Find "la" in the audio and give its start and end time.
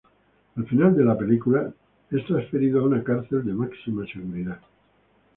1.05-1.15